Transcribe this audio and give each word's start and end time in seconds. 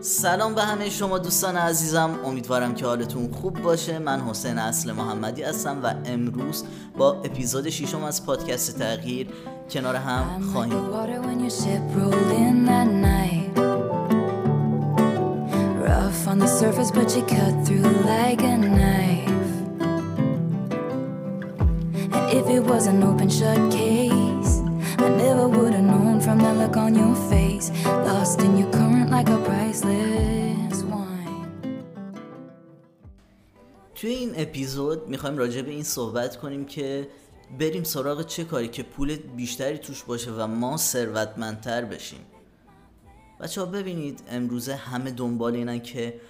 سلام 0.00 0.54
به 0.54 0.62
همه 0.62 0.90
شما 0.90 1.18
دوستان 1.18 1.56
عزیزم. 1.56 2.10
امیدوارم 2.24 2.74
که 2.74 2.86
حالتون 2.86 3.30
خوب 3.32 3.62
باشه. 3.62 3.98
من 3.98 4.20
حسین 4.20 4.58
اصل 4.58 4.92
محمدی 4.92 5.42
هستم 5.42 5.82
و 5.82 5.94
امروز 6.04 6.64
با 6.98 7.12
اپیزود 7.12 7.70
ششم 7.70 8.04
از 8.04 8.26
پادکست 8.26 8.78
تغییر 8.78 9.28
کنار 9.70 9.96
هم 9.96 10.40
خواهیم 10.52 10.72
like 29.12 29.28
a 29.28 29.38
priceless 29.48 30.78
wine. 30.92 31.46
توی 33.94 34.10
این 34.10 34.32
اپیزود 34.36 35.08
می‌خوایم 35.08 35.38
راجع 35.38 35.62
به 35.62 35.70
این 35.70 35.82
صحبت 35.82 36.36
کنیم 36.36 36.64
که 36.64 37.08
بریم 37.58 37.84
سراغ 37.84 38.26
چه 38.26 38.44
کاری 38.44 38.68
که 38.68 38.82
پول 38.82 39.16
بیشتری 39.16 39.78
توش 39.78 40.02
باشه 40.02 40.30
و 40.30 40.46
ما 40.46 40.76
ثروتمندتر 40.76 41.84
بشیم. 41.84 42.20
بچه 43.40 43.60
ها 43.60 43.66
ببینید 43.66 44.22
امروزه 44.28 44.74
همه 44.74 45.10
دنبال 45.10 45.54
اینن 45.54 45.80
که 45.80 46.20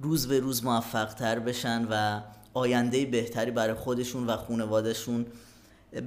روز 0.00 0.28
به 0.28 0.40
روز 0.40 0.64
موفق 0.64 1.14
تر 1.14 1.38
بشن 1.38 1.86
و 1.90 2.20
آینده 2.54 3.06
بهتری 3.06 3.50
برای 3.50 3.74
خودشون 3.74 4.26
و 4.26 4.36
خانوادهشون 4.36 5.26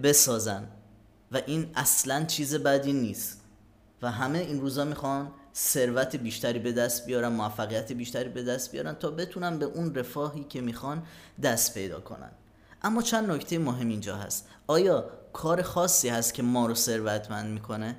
بسازن. 0.04 0.68
و 1.32 1.42
این 1.46 1.70
اصلا 1.76 2.26
چیز 2.26 2.56
بدی 2.56 2.94
نیست. 2.94 3.42
و 4.02 4.12
همه 4.12 4.40
این 4.40 4.62
روزا 4.62 4.86
می‌خوان 4.86 5.32
ثروت 5.58 6.16
بیشتری 6.16 6.60
به 6.60 6.72
دست 6.72 7.06
بیارن 7.06 7.28
موفقیت 7.28 7.92
بیشتری 7.92 8.30
به 8.30 8.44
دست 8.44 8.72
بیارن 8.72 8.94
تا 8.94 9.12
بتونن 9.12 9.60
به 9.60 9.66
اون 9.66 9.96
رفاهی 9.96 10.44
که 10.44 10.62
می‌خوان 10.62 11.04
دست 11.44 11.74
پیدا 11.74 12.00
کنن. 12.00 12.32
اما 12.82 13.02
چند 13.02 13.32
نکته 13.32 13.58
مهم 13.58 13.88
اینجا 13.88 14.16
هست. 14.16 14.48
آیا 14.68 15.10
کار 15.34 15.62
خاصی 15.62 16.10
هست 16.10 16.34
که 16.34 16.44
ما 16.44 16.66
رو 16.66 16.76
ثروتمند 16.76 17.54
می‌کنه؟ 17.54 17.96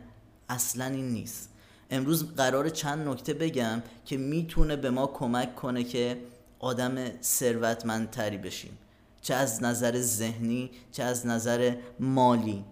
اصلا 0.48 0.84
این 0.84 1.08
نیست. 1.08 1.48
امروز 1.90 2.34
قرار 2.34 2.68
چند 2.68 3.08
نکته 3.08 3.34
بگم 3.34 3.82
که 4.04 4.16
می‌تونه 4.16 4.76
به 4.76 4.90
ما 4.90 5.06
کمک 5.06 5.54
کنه 5.54 5.84
که 5.84 6.18
آدم 6.58 7.22
ثروتمندتری 7.22 8.38
بشیم. 8.38 8.78
چه 9.22 9.34
از 9.34 9.62
نظر 9.62 10.00
ذهنی 10.00 10.70
چه 10.92 11.02
از 11.02 11.26
نظر 11.26 11.74
مالی. 12.00 12.64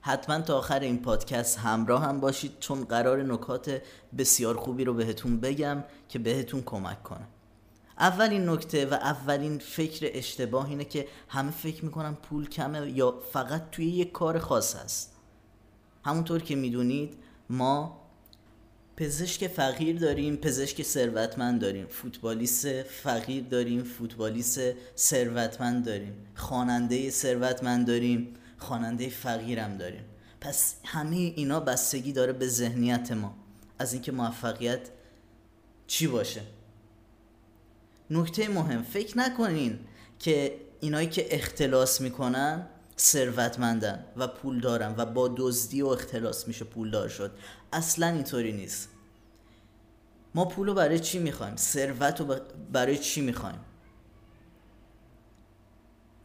حتما 0.00 0.40
تا 0.40 0.58
آخر 0.58 0.80
این 0.80 1.02
پادکست 1.02 1.58
همراه 1.58 2.04
هم 2.04 2.20
باشید 2.20 2.52
چون 2.60 2.84
قرار 2.84 3.22
نکات 3.22 3.82
بسیار 4.18 4.56
خوبی 4.56 4.84
رو 4.84 4.94
بهتون 4.94 5.40
بگم 5.40 5.84
که 6.08 6.18
بهتون 6.18 6.62
کمک 6.62 7.02
کنه. 7.02 7.26
اولین 7.98 8.48
نکته 8.48 8.86
و 8.86 8.94
اولین 8.94 9.58
فکر 9.58 10.10
اشتباه 10.14 10.68
اینه 10.68 10.84
که 10.84 11.08
همه 11.28 11.50
فکر 11.50 11.84
می‌کنن 11.84 12.14
پول 12.14 12.48
کمه 12.48 12.90
یا 12.90 13.20
فقط 13.32 13.70
توی 13.70 13.86
یک 13.86 14.12
کار 14.12 14.38
خاص 14.38 14.76
هست 14.76 15.16
همونطور 16.04 16.42
که 16.42 16.56
می‌دونید 16.56 17.18
ما 17.50 18.00
پزشک 18.96 19.46
فقیر 19.46 19.98
داریم 19.98 20.36
پزشک 20.36 20.82
ثروتمند 20.82 21.60
داریم. 21.60 21.86
فوتبالیست 21.86 22.82
فقیر 22.82 23.44
داریم 23.44 23.82
فوتبالیست 23.82 24.60
ثروتمند 24.96 25.84
داریم. 25.84 26.14
خواننده 26.34 27.10
ثروتمند 27.10 27.86
داریم. 27.86 28.34
خواننده 28.58 29.08
فقیرم 29.08 29.76
داریم. 29.76 30.04
پس 30.40 30.74
همه 30.84 31.16
اینا 31.16 31.60
بستگی 31.60 32.12
داره 32.12 32.32
به 32.32 32.48
ذهنیت 32.48 33.12
ما. 33.12 33.34
از 33.78 33.92
اینکه 33.92 34.12
موفقیت 34.12 34.80
چی 35.86 36.06
باشه؟ 36.06 36.42
نکته 38.10 38.48
مهم 38.48 38.82
فکر 38.82 39.18
نکنین 39.18 39.78
که 40.18 40.60
اینایی 40.80 41.08
که 41.08 41.34
اختلاس 41.34 42.00
می‌کنن 42.00 42.66
ثروتمندن 42.98 44.04
و 44.16 44.26
پول 44.26 44.60
دارن 44.60 44.94
و 44.96 45.06
با 45.06 45.34
دزدی 45.36 45.82
و 45.82 45.86
اختلاس 45.86 46.48
میشه 46.48 46.64
پولدار 46.64 47.08
شد. 47.08 47.30
اصلا 47.72 48.06
اینطوری 48.06 48.52
نیست. 48.52 48.88
ما 50.34 50.44
پول 50.44 50.66
رو 50.66 50.74
برای 50.74 51.00
چی 51.00 51.18
می‌خوایم؟ 51.18 51.56
ثروت 51.56 52.20
رو 52.20 52.36
برای 52.72 52.98
چی 52.98 53.20
می‌خوایم؟ 53.20 53.58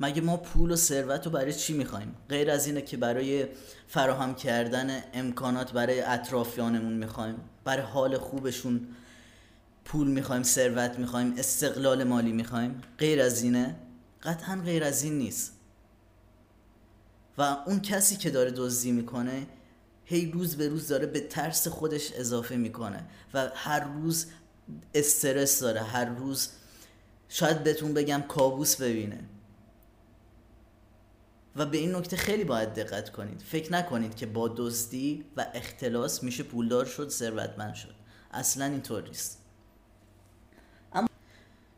مگه 0.03 0.21
ما 0.21 0.37
پول 0.37 0.71
و 0.71 0.75
ثروت 0.75 1.25
رو 1.25 1.31
برای 1.31 1.53
چی 1.53 1.73
می‌خوایم؟ 1.73 2.15
غیر 2.29 2.51
از 2.51 2.67
اینه 2.67 2.81
که 2.81 2.97
برای 2.97 3.47
فراهم 3.87 4.35
کردن 4.35 5.03
امکانات 5.13 5.71
برای 5.71 6.01
اطرافیانمون 6.01 6.93
می‌خوایم. 6.93 7.35
برای 7.63 7.83
حال 7.83 8.17
خوبشون 8.17 8.87
پول 9.85 10.07
می‌خوایم 10.07 10.43
ثروت 10.43 10.99
می‌خوایم 10.99 11.33
استقلال 11.37 12.03
مالی 12.03 12.31
می‌خوایم. 12.31 12.81
غیر 12.97 13.21
از 13.21 13.43
اینه 13.43 13.75
قطعا 14.23 14.61
غیر 14.65 14.83
از 14.83 15.03
این 15.03 15.17
نیست. 15.17 15.53
و 17.37 17.41
اون 17.41 17.79
کسی 17.79 18.15
که 18.15 18.29
داره 18.29 18.51
دزدی 18.51 18.91
می‌کنه 18.91 19.47
هی 20.05 20.31
روز 20.31 20.57
به 20.57 20.67
روز 20.67 20.87
داره 20.87 21.05
به 21.05 21.19
ترس 21.19 21.67
خودش 21.67 22.11
اضافه 22.11 22.55
می‌کنه 22.55 23.03
و 23.33 23.51
هر 23.55 23.79
روز 23.79 24.25
استرس 24.93 25.59
داره. 25.59 25.81
هر 25.81 26.05
روز 26.05 26.49
شاید 27.29 27.63
بهتون 27.63 27.93
بگم 27.93 28.23
کابوس 28.27 28.75
ببینه. 28.75 29.19
و 31.55 31.65
به 31.65 31.77
این 31.77 31.95
نکته 31.95 32.17
خیلی 32.17 32.43
باید 32.43 32.73
دقت 32.73 33.09
کنید. 33.09 33.41
فکر 33.41 33.73
نکنید 33.73 34.15
که 34.15 34.25
با 34.25 34.47
دزدی 34.47 35.25
و 35.37 35.45
اختلاس 35.53 36.23
میشه 36.23 36.43
پولدار 36.43 36.85
شد 36.85 37.09
ثروتمند 37.09 37.73
شد. 37.73 37.95
اصلا 38.31 38.65
اینطور 38.65 39.03
نیست. 39.03 39.41
اما 40.93 41.07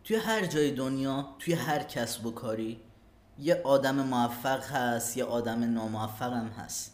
توی 0.03 0.15
هر 0.15 0.45
جای 0.45 0.71
دنیا 0.71 1.35
توی 1.39 1.53
هر 1.53 1.83
کسب 1.83 2.25
و 2.25 2.31
کاری 2.31 2.81
یه 3.39 3.61
آدم 3.63 3.95
موفق 3.95 4.63
هست 4.63 5.17
یه 5.17 5.23
آدم 5.23 5.73
ناموفق 5.73 6.33
هم 6.33 6.47
هست. 6.47 6.91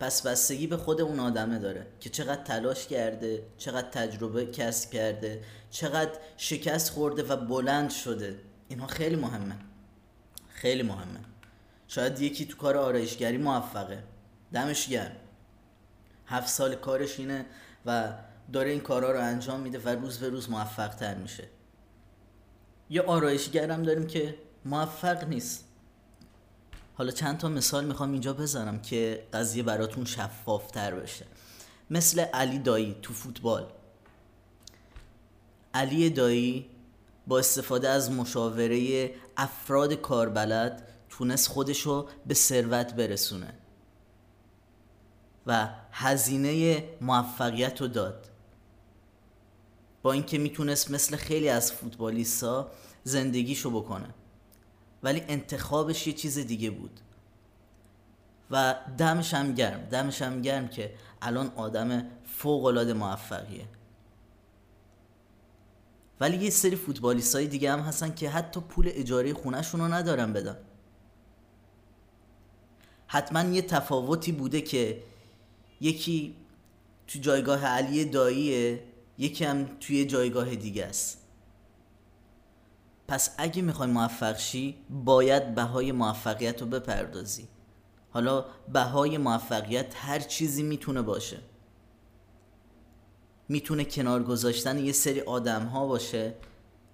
پس 0.00 0.26
بستگی 0.26 0.66
به 0.66 0.76
خود 0.76 1.00
اون 1.00 1.20
آدمه 1.20 1.58
داره 1.58 1.86
که 2.00 2.10
چقدر 2.10 2.42
تلاش 2.42 2.86
کرده 2.86 3.46
چقدر 3.58 3.88
تجربه 3.88 4.46
کسب 4.46 4.90
کرده 4.90 5.44
چقدر 5.70 6.18
شکست 6.36 6.90
خورده 6.90 7.22
و 7.22 7.36
بلند 7.36 7.90
شده. 7.90 8.40
اینها 8.68 8.86
خیلی 8.86 9.16
مهمه. 9.16 9.56
خیلی 10.64 10.82
مهمه. 10.82 11.20
شاید 11.88 12.20
یکی 12.20 12.46
تو 12.46 12.56
کار 12.56 12.76
آرایشگری 12.76 13.38
موفقه. 13.38 14.02
دمش 14.52 14.88
گرم. 14.88 15.16
هفت 16.26 16.48
سال 16.48 16.74
کارش 16.74 17.18
اینه 17.18 17.46
و 17.86 18.12
داره 18.52 18.70
این 18.70 18.80
کارها 18.80 19.10
رو 19.10 19.20
انجام 19.20 19.60
میده 19.60 19.78
و 19.78 19.88
روز 19.88 20.18
به 20.18 20.28
روز 20.28 20.50
موفق 20.50 20.94
تر 20.94 21.14
میشه. 21.14 21.48
یه 22.90 23.02
آرایشگر 23.02 23.70
هم 23.70 23.82
داریم 23.82 24.06
که 24.06 24.34
موفق 24.64 25.28
نیست. 25.28 25.64
حالا 26.94 27.10
چند 27.10 27.38
تا 27.38 27.48
مثال 27.48 27.84
می‌خوام 27.84 28.12
اینجا 28.12 28.32
بذارم 28.32 28.82
که 28.82 29.26
قضیه 29.32 29.62
براتون 29.62 30.04
شفافتر 30.04 30.94
بشه 30.94 31.26
مثل 31.90 32.20
علی 32.20 32.58
دایی 32.58 32.96
تو 33.02 33.12
فوتبال. 33.12 33.66
علی 35.74 36.10
دایی 36.10 36.70
با 37.26 37.38
استفاده 37.38 37.88
از 37.88 38.10
مشاوره 38.10 39.10
افراد 39.36 39.92
کاربلد 39.94 40.88
تونست 41.08 41.48
خودشو 41.48 42.08
به 42.26 42.34
ثروت 42.34 42.94
برسونه 42.94 43.54
و 45.46 45.68
هزینه 45.92 46.84
موفقیت 47.00 47.80
رو 47.80 47.88
داد. 47.88 48.30
با 50.02 50.12
اینکه 50.12 50.38
می‌تونست 50.38 50.90
مثل 50.90 51.16
خیلی 51.16 51.48
از 51.48 51.72
فوتبالیستا 51.72 52.70
زندگیشو 53.04 53.70
بکنه. 53.70 54.08
ولی 55.02 55.24
انتخابش 55.28 56.06
یه 56.06 56.12
چیز 56.12 56.38
دیگه 56.38 56.70
بود. 56.70 57.00
و 58.50 58.74
دمش 58.98 59.34
گرم 59.34 59.80
دمش 59.80 60.22
گرم 60.22 60.68
که 60.68 60.94
الان 61.22 61.52
آدم 61.56 62.06
فوق 62.24 62.64
العاده 62.64 62.92
موفقیه. 62.92 63.64
ولی 66.20 66.44
یه 66.44 66.50
سری 66.50 66.76
فوتبالیست 66.76 67.34
های 67.34 67.46
دیگه 67.46 67.72
هم 67.72 67.80
هستن 67.80 68.14
که 68.14 68.30
حتی 68.30 68.60
پول 68.60 68.90
اجاره 68.92 69.34
خونهشون 69.34 69.80
رو 69.80 69.88
ندارن 69.88 70.32
بدن. 70.32 70.56
حتما 73.06 73.42
یه 73.42 73.62
تفاوتی 73.62 74.32
بوده 74.32 74.60
که 74.60 75.02
یکی 75.80 76.36
تو 77.06 77.18
جایگاه 77.18 77.66
علی 77.66 78.04
داییه 78.04 78.84
یکی 79.18 79.44
هم 79.44 79.68
توی 79.80 80.04
جایگاه 80.04 80.54
دیگه 80.54 80.84
است. 80.84 81.18
پس 83.08 83.34
اگه 83.38 83.62
می‌خوای 83.62 83.90
موفق 83.90 84.38
شی 84.38 84.76
باید 84.90 85.54
بهای 85.54 85.92
موفقیت 85.92 86.62
رو 86.62 86.68
بپردازی. 86.68 87.48
حالا 88.10 88.44
بهای 88.72 89.18
موفقیت 89.18 89.94
هر 89.96 90.18
چیزی 90.18 90.62
می‌تونه 90.62 91.02
باشه. 91.02 91.38
می‌تونه 93.48 93.84
کنار 93.84 94.22
گذاشتن 94.22 94.78
یه 94.78 94.92
سری 94.92 95.20
آدم 95.20 95.64
ها 95.64 95.86
باشه 95.86 96.34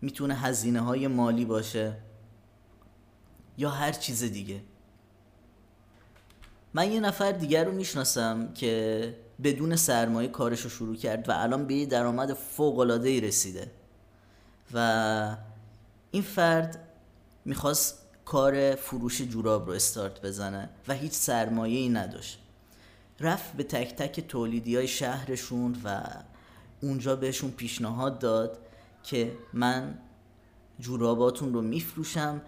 می‌تونه 0.01 0.35
هزینه 0.35 0.81
های 0.81 1.07
مالی 1.07 1.45
باشه 1.45 1.97
یا 3.59 3.71
هر 3.71 3.93
چیز 3.93 4.25
دیگه. 4.25 4.63
من 6.75 6.93
یه 6.93 7.01
نفر 7.01 7.33
دیگر 7.33 7.65
رو 7.65 7.73
می‌شناسم 7.73 8.53
که 8.53 9.17
بدون 9.43 9.77
سرمایه 9.77 10.29
کارش 10.29 10.61
رو 10.61 10.71
شروع 10.71 10.97
کرد 10.97 11.29
و 11.29 11.33
الان 11.33 11.67
به 11.67 11.75
یه 11.75 11.87
درآمد 11.87 12.33
فوق 12.33 12.81
رسیده 13.05 13.71
و 14.75 15.37
این 16.11 16.23
فرد 16.23 16.89
می‌خواست 17.45 17.99
کار 18.25 18.75
فروش 18.75 19.23
جوراب 19.23 19.67
رو 19.67 19.73
استارت 19.73 20.23
بزنه 20.23 20.69
و 20.89 20.95
هیچ 20.95 21.13
سرمایه 21.13 21.79
ای 21.79 21.89
نداشت. 21.89 22.39
رفت 23.21 23.53
به 23.53 23.63
تک 23.63 23.95
تک 23.97 24.21
تولیدی 24.21 24.77
های 24.77 24.89
شهرشون 24.89 25.77
و 25.85 26.03
اونجا 26.83 27.17
بهشون 27.17 27.51
پیشنهاد 27.51 28.19
داد 28.19 28.59
که 29.03 29.33
من 29.53 29.99
جوراباتون 30.81 31.53
رو 31.53 31.63
میفروشم 31.63 32.41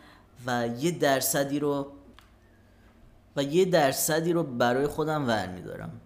و 0.46 0.68
یه 0.78 0.90
درصدی 0.90 1.58
رو 1.58 1.92
و 3.36 3.42
یه 3.42 3.64
درصدی 3.64 4.32
رو 4.32 4.42
برای 4.42 4.86
خودم 4.86 5.28
ور 5.28 5.48
میدارم. 5.48 6.00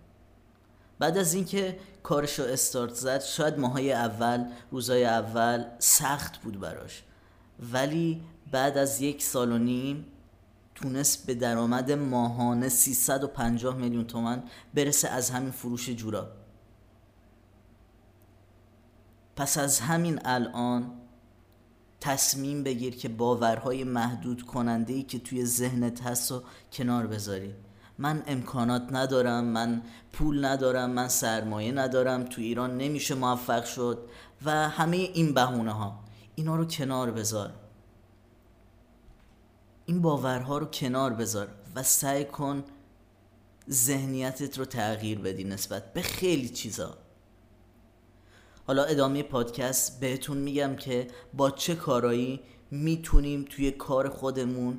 بعد 0.99 1.19
از 1.19 1.35
اینکه 1.35 1.79
کارش 2.03 2.39
رو 2.39 2.45
استارت 2.45 2.95
زد 2.95 3.23
شاید 3.23 3.59
ماهای 3.59 3.93
اول 3.93 4.45
روزای 4.71 5.05
اول 5.05 5.65
سخت 5.79 6.43
بود 6.43 6.61
براش. 6.61 7.03
ولی 7.73 8.23
بعد 8.53 8.79
از 8.79 9.01
یک 9.01 9.23
سال 9.23 9.53
و 9.53 9.59
نیم 9.59 10.07
تونست 10.75 11.27
به 11.27 11.35
درآمد 11.35 11.93
ماهانه 11.93 12.69
350 12.69 13.77
میلیون 13.77 14.07
تومن 14.07 14.43
برسه 14.75 15.09
از 15.09 15.31
همین 15.31 15.51
فروش 15.51 15.91
جوراب. 15.91 16.29
پس 19.37 19.59
از 19.59 19.81
همین 19.81 20.21
الان 20.25 20.93
تصمیم 22.01 22.63
بگیر 22.63 22.97
که 22.97 23.09
باورهای 23.09 23.85
محدود 23.85 24.43
کننده 24.43 24.93
ای 24.93 25.03
که 25.03 25.19
توی 25.19 25.45
ذهنت 25.45 26.03
هست 26.03 26.33
و 26.33 26.43
کنار 26.73 27.07
بذاری. 27.07 27.55
من 27.99 28.23
امکانات 28.27 28.89
ندارم 28.93 29.45
من 29.45 29.83
پول 30.13 30.45
ندارم 30.45 30.91
من 30.91 31.09
سرمایه 31.09 31.73
ندارم 31.73 32.25
تو 32.25 32.41
ایران 32.41 32.77
نمیشه 32.77 33.15
موفق 33.15 33.65
شد 33.65 34.09
و 34.45 34.69
همه 34.69 34.97
این 34.97 35.35
بهونه 35.35 35.73
ها 35.73 36.05
اینا 36.35 36.57
رو 36.57 36.65
کنار 36.65 37.11
بذار. 37.11 37.53
این 39.87 40.03
باورها 40.03 40.59
رو 40.59 40.67
کنار 40.67 41.13
بذار 41.13 41.49
و 41.75 41.83
سعی 41.83 42.25
کن 42.25 42.65
ذهنیتت 43.71 44.59
رو 44.59 44.65
تغییر 44.65 45.19
بدی 45.19 45.45
نسبت 45.45 45.93
به 45.93 46.03
خیلی 46.03 46.49
چیزا. 46.49 47.06
حالا 48.67 48.85
ادامه 48.85 49.23
پادکست 49.23 50.01
بهتون 50.01 50.37
میگم 50.37 50.77
که 50.77 51.07
با 51.35 51.51
چه 51.51 51.75
کارایی 51.75 52.41
می‌تونیم 52.71 53.45
توی 53.51 53.71
کار 53.71 54.09
خودمون 54.09 54.79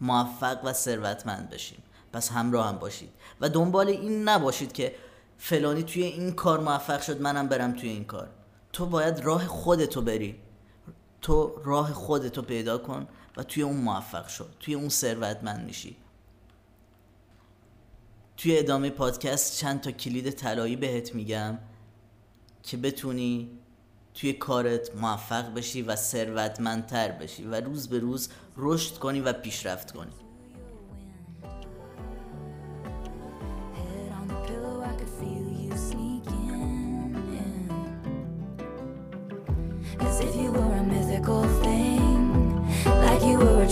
موفق 0.00 0.64
و 0.64 0.72
ثروتمند 0.72 1.50
بشیم. 1.50 1.82
پس 2.12 2.30
همراه 2.30 2.68
هم 2.68 2.78
باشید. 2.78 3.10
و 3.40 3.48
دنبال 3.48 3.88
این 3.88 4.28
نباشید 4.28 4.72
که 4.72 4.94
فلانی 5.38 5.82
توی 5.82 6.02
این 6.02 6.32
کار 6.32 6.60
موفق 6.60 7.00
شد 7.02 7.20
منم 7.20 7.48
برم 7.48 7.72
توی 7.72 7.88
این 7.88 8.04
کار. 8.04 8.28
تو 8.72 8.86
باید 8.86 9.20
راه 9.20 9.46
خودتو 9.46 10.02
بری. 10.02 10.36
تو 11.22 11.62
راه 11.64 11.92
خودتو 11.92 12.42
پیدا 12.42 12.78
کن 12.78 13.08
و 13.36 13.42
توی 13.42 13.62
اون 13.62 13.76
موفق 13.76 14.26
شد 14.26 14.50
توی 14.60 14.74
اون 14.74 14.88
ثروتمند 14.88 15.66
میشی. 15.66 15.96
توی 18.36 18.58
ادامه 18.58 18.90
پادکست 18.90 19.58
چند 19.58 19.80
تا 19.80 19.90
کلید 19.90 20.30
طلایی 20.30 20.76
بهت 20.76 21.14
میگم. 21.14 21.58
که 22.62 22.76
بتونی 22.76 23.50
توی 24.14 24.32
کارت 24.32 24.96
موفق 24.96 25.54
بشی 25.54 25.82
و 25.82 25.96
ثروتمندتر 25.96 27.12
بشی 27.12 27.44
و 27.44 27.60
روز 27.60 27.88
به 27.88 27.98
روز 27.98 28.28
رشد 28.56 28.98
کنی 28.98 29.20
و 29.20 29.32
پیشرفت 29.32 29.92
کنی 29.92 30.12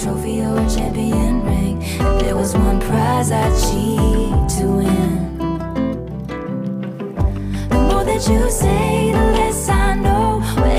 trophy 0.00 0.40
or 0.40 0.56
a 0.56 0.70
champion 0.70 1.44
ring. 1.44 1.78
There 2.18 2.34
was 2.34 2.54
one 2.54 2.80
prize 2.80 3.30
I'd 3.30 3.52
cheat 3.60 4.58
to 4.60 4.66
win. 4.76 4.89
You 8.28 8.50
say, 8.50 9.12
the 9.12 9.18
less 9.18 9.68
I 9.70 9.94
know. 9.94 10.69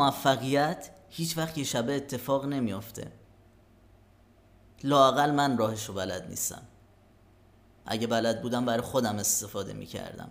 موفقیت 0.00 0.90
هیچ 1.08 1.38
وقت 1.38 1.58
یه 1.58 1.64
شبه 1.64 1.96
اتفاق 1.96 2.46
نمیافته. 2.46 3.12
لاقل 4.84 5.30
من 5.30 5.56
راهش 5.56 5.86
رو 5.86 5.94
بلد 5.94 6.28
نیستم. 6.28 6.62
اگه 7.86 8.06
بلد 8.06 8.42
بودم 8.42 8.64
برای 8.64 8.80
خودم 8.80 9.16
استفاده 9.16 9.72
می‌کردم. 9.72 10.30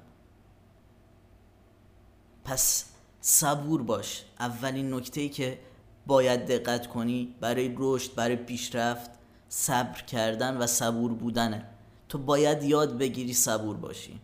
پس 2.44 2.86
صبور 3.22 3.84
باش. 3.84 4.24
اولین 4.40 4.94
نکته 4.94 5.22
ای 5.22 5.30
که 5.30 5.60
باید 6.08 6.46
دقت 6.46 6.88
کنی 6.88 7.36
برای 7.40 7.76
رشد 7.78 8.16
برای 8.16 8.36
پیشرفت 8.36 9.12
صبر 9.50 10.02
کردن 10.02 10.58
و 10.58 10.68
صبور 10.68 11.14
بودنه. 11.14 11.66
تو 12.10 12.18
باید 12.18 12.64
یاد 12.64 12.98
بگیری 12.98 13.34
صبور 13.34 13.78
باشی. 13.78 14.22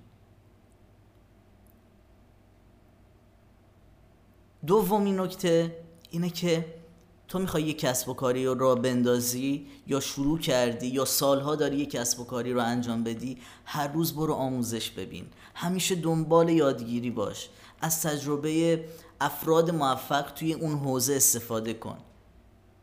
دومین 4.68 5.20
نکته 5.20 5.78
اینه 6.10 6.30
که 6.30 6.66
تو 7.28 7.40
می‌خوای 7.40 7.64
یه 7.64 7.74
کسب 7.74 8.10
و 8.10 8.14
کاری 8.14 8.46
رو 8.46 8.76
بندازی 8.76 9.68
یا 9.88 10.00
شروع 10.00 10.40
کردی 10.40 10.88
یا 10.88 11.06
سالها 11.06 11.56
داری 11.56 11.78
یه 11.78 11.86
کسب 11.86 12.20
و 12.20 12.24
کاری 12.24 12.54
رو 12.54 12.62
انجام 12.62 13.04
بدی 13.04 13.38
هر 13.66 13.88
روز 13.88 14.16
برو 14.16 14.34
آموزش 14.34 14.90
ببین. 14.90 15.26
همیشه 15.56 15.96
دنبال 15.96 16.50
یادگیری 16.50 17.12
باش. 17.12 17.50
از 17.82 18.02
تجربه 18.02 18.86
افراد 19.22 19.72
موفق 19.72 20.32
توی 20.32 20.54
اون 20.54 20.78
حوزه 20.78 21.14
استفاده 21.14 21.74
کن. 21.74 21.98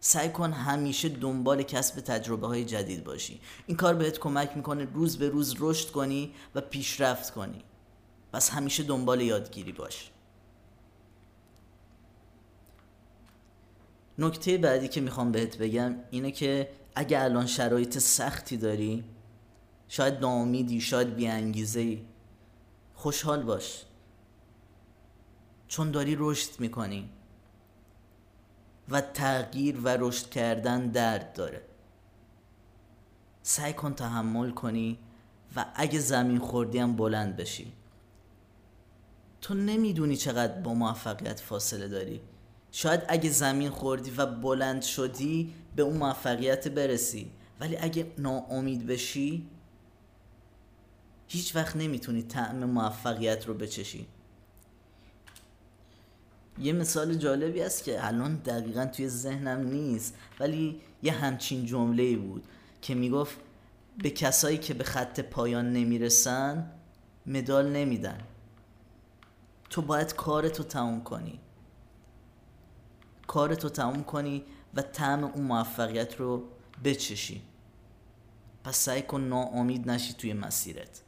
سعی 0.01 0.29
کن 0.29 0.53
همیشه 0.53 1.09
دنبال 1.09 1.62
کسب 1.62 2.01
تجربه 2.01 2.47
های 2.47 2.65
جدید 2.65 3.05
باشی. 3.05 3.41
این 3.67 3.77
کار 3.77 3.95
بهت 3.95 4.19
کمک 4.19 4.57
می‌کنه 4.57 4.89
روز 4.95 5.19
به 5.19 5.29
روز 5.29 5.55
رشد 5.59 5.91
کنی 5.91 6.35
و 6.55 6.61
پیشرفت 6.61 7.31
کنی. 7.31 7.65
پس 8.33 8.51
همیشه 8.51 8.83
دنبال 8.83 9.21
یادگیری 9.21 9.73
باش. 9.73 10.12
نکته 14.23 14.59
بعدی 14.59 14.88
که 14.88 15.00
می‌خوام 15.00 15.33
بهت 15.33 15.59
بگم 15.59 15.95
اینه 16.11 16.31
که 16.31 16.69
اگه 16.95 17.23
الان 17.23 17.47
شرایط 17.47 17.99
سختی 17.99 18.57
داری 18.57 19.05
شاید 19.88 20.14
ناامیدی 20.14 20.81
شاید 20.81 21.14
بیانگیزه 21.14 21.99
خوشحال 22.95 23.43
باش. 23.43 23.85
چون 25.69 25.91
داری 25.91 26.17
رشد 26.19 26.61
می‌کنی 26.61 27.11
و 28.88 29.00
تغییر 29.00 29.81
و 29.81 29.88
رشد 29.88 30.31
کردن 30.31 30.88
درد 30.88 31.33
داره. 31.33 31.62
سعی 33.43 33.73
کن 33.73 33.95
تحمل 33.95 34.50
کنی 34.50 34.99
و 35.57 35.67
اگه 35.75 35.99
زمین 35.99 36.38
خوردی 36.38 36.79
هم 36.79 36.97
بلند 36.97 37.37
بشی. 37.37 37.73
تو 39.41 39.55
نمی‌دونی 39.55 40.17
چقدر 40.17 40.61
با 40.61 40.75
موفقیت 40.75 41.41
فاصله 41.41 41.88
داری. 41.88 42.21
شاید 42.75 43.02
اگه 43.09 43.31
زمین 43.31 43.71
خوردی 43.71 44.11
و 44.11 44.26
بلند 44.26 44.83
شدی 44.83 45.55
به 45.76 45.83
اون 45.83 45.97
موفقیت 45.97 46.69
برسی. 46.69 47.31
ولی 47.61 47.76
اگه 47.76 48.07
ناامید 48.19 48.87
بشی 48.87 49.47
هیچ 51.29 51.57
وقت 51.57 51.76
نمی‌تونی 51.76 52.23
طعم 52.23 52.64
موفقیت 52.64 53.47
رو 53.47 53.55
بچشی. 53.55 54.07
یه 56.59 56.73
مثال 56.73 57.14
جالبی 57.14 57.62
است 57.62 57.85
که 57.85 58.07
الان 58.07 58.37
دقیقا 58.37 58.87
توی 58.87 59.09
ذهنم 59.09 59.67
نیست 59.67 60.14
ولی 60.41 60.81
یه 61.02 61.12
همچین 61.12 61.67
جمله 61.67 62.17
بود 62.17 62.45
که 62.83 62.95
می‌گفت 62.95 63.37
به 64.02 64.11
کسایی 64.11 64.59
که 64.59 64.75
به 64.75 64.85
خط 64.85 65.21
پایان 65.21 65.73
نمی‌رسن 65.73 66.71
مدال 67.26 67.69
نمیدن. 67.73 68.19
تو 69.71 69.83
باید 69.83 70.14
کارتو 70.14 70.62
تموم 70.62 71.05
کنی. 71.05 71.41
کارتو 73.33 73.69
تموم 73.69 74.05
کنی 74.05 74.45
و 74.75 74.83
طعم 74.83 75.25
اون 75.25 75.45
موفقیت 75.45 76.21
رو 76.21 76.45
بچشی. 76.85 77.43
پس 78.65 78.77
سعی 78.77 79.03
کن 79.03 79.21
ناامید 79.21 79.91
نشی 79.91 80.12
توی 80.12 80.33
مسیرت. 80.33 81.03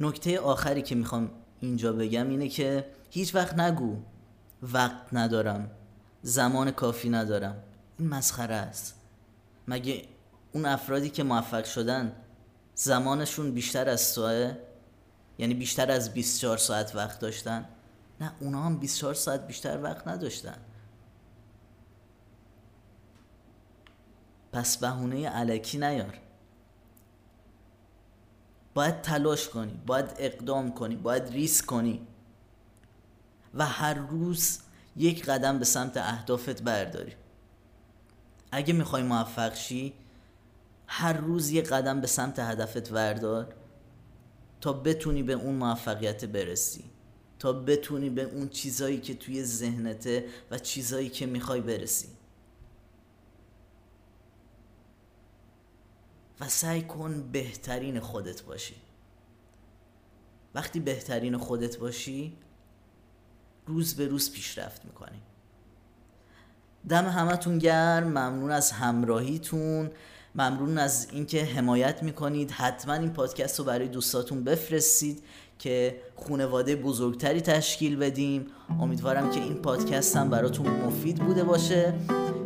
نکته 0.00 0.40
آخری 0.40 0.82
که 0.82 0.94
می‌خوام 0.94 1.30
اینجا 1.60 1.92
بگم 1.92 2.28
اینه 2.28 2.48
که 2.48 2.86
هیچ 3.10 3.34
وقت 3.34 3.58
نگو 3.58 3.96
وقت 4.62 5.06
ندارم 5.12 5.70
زمان 6.22 6.70
کافی 6.70 7.10
ندارم. 7.10 7.62
این 7.98 8.08
مسخره 8.08 8.54
است. 8.54 8.94
مگه 9.68 10.04
اون 10.52 10.66
افرادی 10.66 11.10
که 11.10 11.22
موفق 11.22 11.64
شدن 11.64 12.12
زمانشون 12.74 13.52
بیشتر 13.52 13.88
از 13.88 14.14
توه 14.14 14.54
یعنی 15.38 15.54
بیشتر 15.54 15.90
از 15.90 16.14
24 16.14 16.56
ساعت 16.56 16.96
وقت 16.96 17.18
داشتن؟ 17.20 17.68
نه 18.22 18.32
اونا 18.40 18.62
هم 18.62 18.78
24 18.78 19.14
ساعت 19.14 19.46
بیشتر 19.46 19.82
وقت 19.82 20.08
نداشتن. 20.08 20.56
پس 24.52 24.76
بهونه 24.76 25.28
علکی 25.28 25.78
نیار. 25.78 26.18
باید 28.74 29.00
تلاش 29.00 29.48
کنی 29.48 29.80
باید 29.86 30.14
اقدام 30.18 30.72
کنی 30.74 30.96
باید 30.96 31.28
ریسک 31.28 31.66
کنی. 31.66 32.06
و 33.54 33.66
هر 33.66 33.94
روز 33.94 34.58
یک 34.96 35.24
قدم 35.24 35.58
به 35.58 35.64
سمت 35.64 35.96
اهدافت 35.96 36.62
برداری. 36.62 37.14
اگه 38.52 38.72
می‌خوای 38.72 39.02
موفق 39.02 39.54
شی 39.54 39.94
هر 40.86 41.12
روز 41.12 41.50
یک 41.50 41.68
قدم 41.68 42.00
به 42.00 42.06
سمت 42.06 42.38
هدفت 42.38 42.92
وردار 42.92 43.54
تا 44.60 44.72
بتونی 44.72 45.22
به 45.22 45.32
اون 45.32 45.54
موفقیت 45.54 46.24
برسی. 46.24 46.91
تا 47.42 47.52
بتونی 47.52 48.10
به 48.10 48.22
اون 48.22 48.48
چیزایی 48.48 49.00
که 49.00 49.14
توی 49.14 49.44
ذهنته 49.44 50.24
و 50.50 50.58
چیزایی 50.58 51.08
که 51.08 51.26
می‌خوای 51.26 51.60
برسی. 51.60 52.08
و 56.40 56.48
سعی 56.48 56.82
کن 56.82 57.30
بهترین 57.32 58.00
خودت 58.00 58.42
باشی. 58.42 58.74
وقتی 60.54 60.80
بهترین 60.80 61.36
خودت 61.36 61.78
باشی 61.78 62.36
روز 63.66 63.94
به 63.94 64.06
روز 64.06 64.32
پیشرفت 64.32 64.84
می‌کنی. 64.84 65.22
دم 66.88 67.06
همتون 67.06 67.58
گرم 67.58 68.08
ممنون 68.08 68.50
از 68.50 68.72
همراهیتون. 68.72 69.90
ممنون 70.34 70.78
از 70.78 71.08
اینکه 71.10 71.44
حمایت 71.44 72.02
می‌کنید. 72.02 72.50
حتما 72.50 72.94
این 72.94 73.12
پادکست 73.12 73.58
رو 73.58 73.64
برای 73.64 73.88
دوستاتون 73.88 74.44
بفرستید. 74.44 75.22
که 75.62 75.96
خونواده 76.16 76.76
بزرگتری 76.76 77.40
تشکیل 77.40 77.96
بدیم 77.96 78.46
امیدوارم 78.80 79.30
که 79.30 79.40
این 79.40 79.54
پادکست 79.54 80.16
هم 80.16 80.30
براتون 80.30 80.66
مفید 80.66 81.16
بوده 81.16 81.44
باشه 81.44 81.94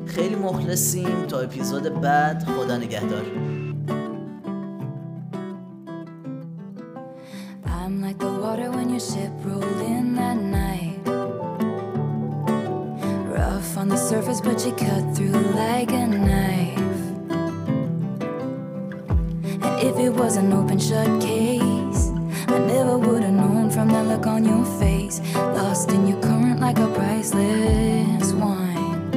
خیلی 0.07 0.35
مخلصیم 0.35 1.27
تا 1.27 1.41
اپیزود 1.41 2.01
بعد 2.01 2.45
خدا 2.45 2.77
نگهدار 2.77 3.27
I'm 7.67 8.05
if 19.89 19.97
it 19.99 20.13
was 20.21 20.37
an 20.37 20.53
open 20.53 20.79
shut 20.79 21.21
case, 21.21 21.46
on 24.37 24.45
your 24.45 24.67
face. 24.79 25.21
Lost 25.35 25.91
in 25.93 26.07
your 26.07 26.21
current 26.21 26.61
like 26.61 26.79
a 26.79 26.89
priceless 26.89 28.33
wine. 28.35 29.11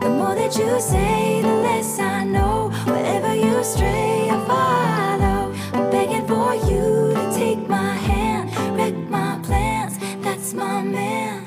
The 0.00 0.10
more 0.18 0.34
that 0.34 0.52
you 0.58 0.78
say, 0.78 1.40
the 1.40 1.54
less 1.66 1.98
I 1.98 2.24
know. 2.24 2.70
Wherever 2.84 3.34
you 3.34 3.64
stray, 3.64 4.28
I 4.30 4.38
follow. 4.50 5.40
I'm 5.72 5.90
begging 5.90 6.26
for 6.26 6.54
you 6.70 7.14
to 7.16 7.24
take 7.34 7.60
my 7.68 7.94
hand, 8.08 8.44
wreck 8.76 8.96
my 9.08 9.40
plans. 9.42 9.94
That's 10.22 10.52
my 10.52 10.82
man. 10.82 11.46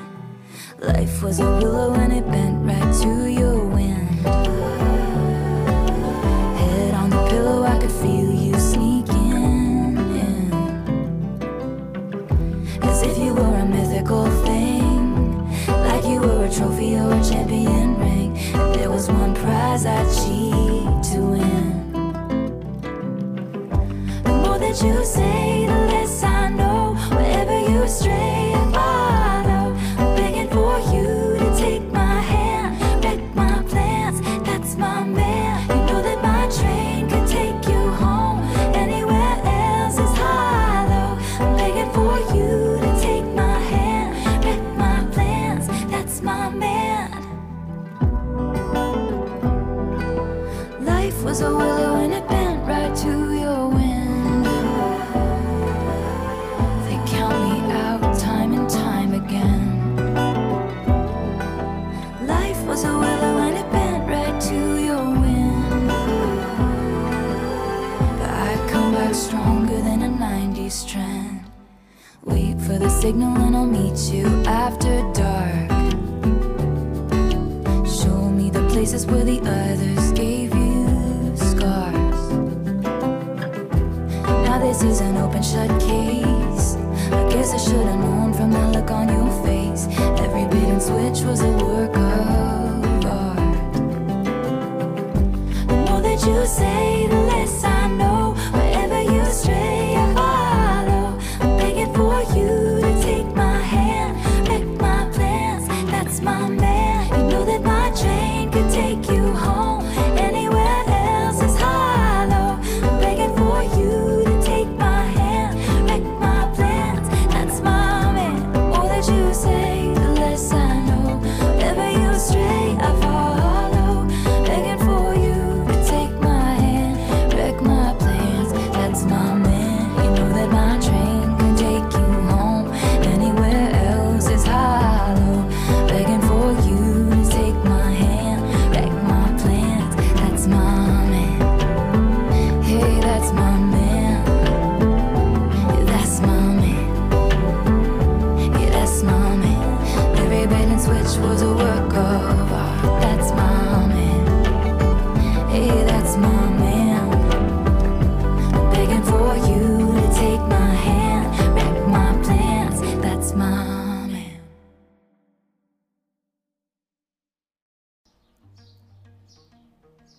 Life 0.80 1.22
was 1.22 1.40
a 1.40 1.50
signal 73.06 73.38
and 73.38 73.56
I'll 73.56 73.68
meet 73.68 74.00
you 74.12 74.26
after 74.48 74.94
dark. 75.14 75.70
Show 77.86 78.32
me 78.32 78.50
the 78.50 78.66
places 78.72 79.06
where 79.06 79.24
the 79.24 79.40
others 79.42 80.12
gave 80.14 80.50
you 80.56 81.32
scars. 81.38 82.22
Now 84.48 84.58
this 84.58 84.82
is 84.82 85.02
an 85.02 85.18
open 85.18 85.44
shut 85.44 85.70
case. 85.82 86.78
I 87.20 87.22
guess 87.30 87.54
I 87.54 87.58
should 87.58 87.86
have 87.86 88.00
known 88.00 88.34
from 88.34 88.50
the 88.50 88.66
look 88.76 88.90
on 88.90 89.08
your 89.10 89.30
face. 89.46 89.86
Every 90.24 90.46
bait 90.52 90.70
and 90.74 90.82
switch 90.82 91.20
was 91.30 91.42
a 91.42 91.52
work 91.64 91.96
of 91.96 93.06
art. 93.06 93.74
The 95.68 95.78
more 95.86 96.02
that 96.02 96.20
you 96.26 96.38
say, 96.48 97.06
the 97.06 97.25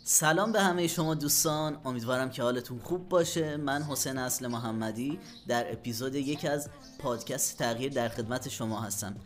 سلام 0.08 0.52
به 0.52 0.60
همه 0.60 0.86
شما 0.86 1.14
دوستان. 1.14 1.80
امیدوارم 1.84 2.30
که 2.30 2.42
حالتون 2.42 2.78
خوب 2.78 3.08
باشه. 3.08 3.56
من 3.56 3.82
حسین 3.82 4.18
اصل 4.18 4.46
محمدی. 4.46 5.18
در 5.48 5.72
اپیزود 5.72 6.14
یک 6.14 6.44
از 6.44 6.68
پادکست 6.98 7.58
تغییر 7.58 7.92
در 7.92 8.08
خدمت 8.08 8.48
شما 8.48 8.80
هستم. 8.80 9.16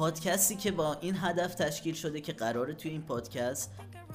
پادکستی 0.00 0.56
که 0.56 0.72
با 0.72 0.96
این 1.00 1.16
هدف 1.16 1.54
تشکیل 1.54 1.94
شده 1.94 2.20
که 2.20 2.32
قراره 2.32 2.74
توی 2.74 2.90
این 2.90 3.02
پادکست 3.02 3.70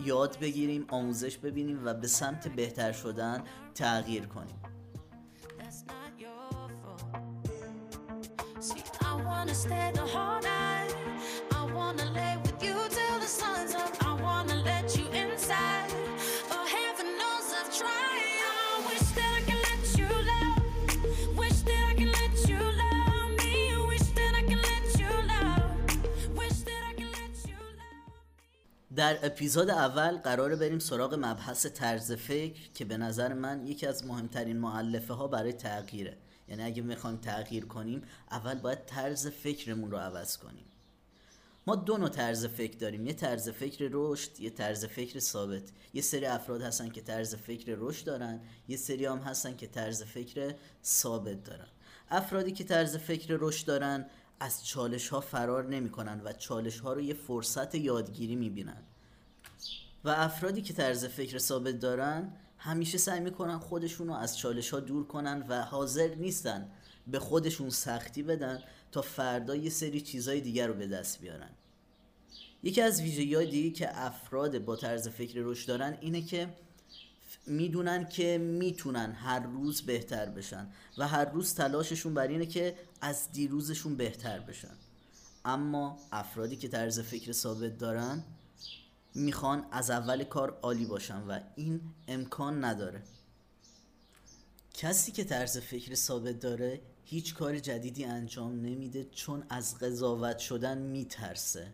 یاد 0.05 0.39
بگیریم 0.39 0.85
آموزش 0.89 1.37
ببینیم 1.37 1.85
و 1.85 1.93
به 1.93 2.07
سمت 2.07 2.47
بهتر 2.47 2.91
شدن 2.91 3.43
تغییر 3.75 4.25
کنیم. 4.25 4.59
در 29.05 29.25
اپیزود 29.25 29.69
اول 29.69 30.17
قرار 30.17 30.55
بریم 30.55 30.79
سراغ 30.79 31.13
مبحث 31.13 31.65
طرز 31.65 32.12
فکر 32.12 32.69
که 32.74 32.85
به 32.85 32.97
نظر 32.97 33.33
من 33.33 33.67
یکی 33.67 33.88
از 33.88 34.05
مهمترین 34.05 34.57
معلفه 34.57 35.13
ها 35.13 35.27
برای 35.27 35.53
تغییره. 35.53 36.17
یعنی 36.47 36.63
اگه 36.63 36.81
می‌خوایم 36.81 37.17
تغییر 37.17 37.65
کنیم 37.65 38.01
اول 38.31 38.55
باید 38.55 38.85
طرز 38.85 39.27
فکرمون 39.27 39.91
رو 39.91 39.97
عوض 39.97 40.38
کنیم. 40.38 40.65
ما 41.67 41.75
دو 41.75 41.97
نوع 41.97 42.09
طرز 42.09 42.45
فکر 42.45 42.77
داریم. 42.77 43.07
یه 43.07 43.13
طرز 43.13 43.50
فکر 43.50 43.89
رشد 43.91 44.39
یه 44.39 44.50
طرز 44.50 44.85
فکر 44.85 45.19
ثابت. 45.19 45.63
یه 45.93 46.01
سری 46.01 46.25
افراد 46.25 46.62
هستن 46.62 46.89
که 46.89 47.01
طرز 47.01 47.35
فکر 47.35 47.75
رشد 47.77 48.05
دارن 48.05 48.41
یه 48.67 48.77
سری 48.77 49.05
هم 49.05 49.17
هستن 49.17 49.55
که 49.55 49.67
طرز 49.67 50.03
فکر 50.03 50.55
ثابت 50.83 51.43
دارن. 51.43 51.67
افرادی 52.09 52.51
که 52.51 52.63
طرز 52.63 52.97
فکر 52.97 53.38
رشد 53.39 53.67
دارن 53.67 54.05
از 54.39 54.65
چالش 54.65 55.09
ها 55.09 55.19
فرار 55.19 55.67
نمی 55.67 55.89
کنن 55.89 56.21
و 56.25 56.33
چالش 56.33 56.79
ها 56.79 56.93
رو 56.93 57.01
یه 57.01 57.13
فرصت 57.13 57.75
یادگیری 57.75 58.35
می 58.35 58.50
بینن 58.50 58.83
و 60.05 60.09
افرادی 60.09 60.62
که 60.62 60.74
طرز 60.74 61.05
فکر 61.05 61.38
ثابت 61.38 61.79
دارن 61.79 62.33
همیشه 62.57 62.97
سعی 62.97 63.19
می‌کنن 63.19 63.59
خودشون 63.59 64.07
رو 64.07 64.13
از 64.13 64.38
چالش 64.38 64.69
ها 64.69 64.79
دور 64.79 65.07
کنن 65.07 65.45
و 65.47 65.62
حاضر 65.62 66.15
نیستن 66.15 66.69
به 67.07 67.19
خودشون 67.19 67.69
سختی 67.69 68.24
بدن 68.24 68.63
تا 68.91 69.01
فردا 69.01 69.55
یه 69.55 69.69
سری 69.69 70.01
چیزای 70.01 70.41
دیگر 70.41 70.67
رو 70.67 70.74
به 70.74 70.88
دست 70.88 71.21
بیارن. 71.21 71.50
یکی 72.63 72.81
از 72.81 73.01
ویژگی 73.01 73.35
های 73.35 73.50
دیگه 73.50 73.69
که 73.69 74.05
افراد 74.05 74.59
با 74.59 74.75
طرز 74.75 75.07
فکر 75.07 75.39
رشد 75.43 75.67
دارن 75.67 75.97
اینه 76.01 76.21
که 76.21 76.53
می‌دونن 77.47 78.09
که 78.09 78.38
می‌تونن 78.38 79.12
هر 79.12 79.39
روز 79.39 79.81
بهتر 79.81 80.25
بشن 80.25 80.67
و 80.97 81.07
هر 81.07 81.25
روز 81.25 81.55
تلاششون 81.55 82.13
بر 82.13 82.27
اینه 82.27 82.45
که 82.45 82.75
از 83.01 83.31
دیروزشون 83.31 83.95
بهتر 83.95 84.39
بشن. 84.39 84.74
اما 85.45 86.00
افرادی 86.12 86.55
که 86.55 86.67
طرز 86.67 87.00
فکر 87.00 87.31
ثابت 87.31 87.77
دارن 87.77 88.24
می‌خوان 89.15 89.65
از 89.72 89.89
اول 89.89 90.24
کار 90.24 90.60
عالی 90.62 90.86
باشن 90.86 91.22
و 91.22 91.39
این 91.55 91.81
امکان 92.07 92.63
نداره. 92.63 93.03
کسی 94.74 95.12
که 95.12 95.24
طرز 95.24 95.57
فکر 95.57 95.95
ثابت 95.95 96.39
داره 96.39 96.81
هیچ 97.03 97.36
کار 97.36 97.60
جدیدی 97.60 98.05
انجام 98.05 98.62
نمیده 98.62 99.03
چون 99.03 99.43
از 99.50 99.77
قضاوت 99.77 100.38
شدن 100.38 100.77
میترسه. 100.77 101.74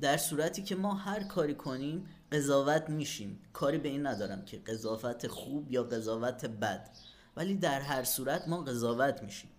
در 0.00 0.16
صورتی 0.16 0.62
که 0.62 0.76
ما 0.76 0.94
هر 0.94 1.22
کاری 1.22 1.54
کنیم 1.54 2.06
قضاوت 2.32 2.90
میشیم. 2.90 3.40
کاری 3.52 3.78
به 3.78 3.88
این 3.88 4.06
ندارم 4.06 4.44
که 4.44 4.58
قضاوت 4.58 5.26
خوب 5.26 5.72
یا 5.72 5.82
قضاوت 5.82 6.44
بد. 6.44 6.90
ولی 7.36 7.54
در 7.54 7.80
هر 7.80 8.04
صورت 8.04 8.48
ما 8.48 8.60
قضاوت 8.60 9.22
میشیم. 9.22 9.50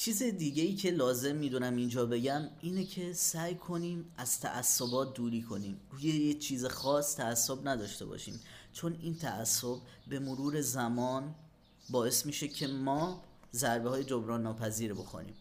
چیز 0.00 0.22
دیگه 0.22 0.62
ای 0.62 0.74
که 0.74 0.90
لازم 0.90 1.36
می‌دونم 1.36 1.76
اینجا 1.76 2.06
بگم 2.06 2.42
اینه 2.60 2.84
که 2.84 3.12
سعی 3.12 3.54
کنیم 3.54 4.12
از 4.16 4.40
تعصبات 4.40 5.14
دوری 5.14 5.42
کنیم. 5.42 5.80
روی 5.90 6.02
یه 6.02 6.34
چیز 6.34 6.64
خاص 6.64 7.16
تعصب 7.16 7.68
نداشته 7.68 8.06
باشیم. 8.06 8.40
چون 8.72 8.96
این 9.00 9.16
تعصب 9.16 9.76
به 10.08 10.18
مرور 10.18 10.60
زمان 10.60 11.34
باعث 11.90 12.26
میشه 12.26 12.48
که 12.48 12.66
ما 12.66 13.22
ضربه 13.52 13.90
های 13.90 14.04
جبران 14.04 14.42
ناپذیر 14.42 14.94
بخوریم 14.94 15.34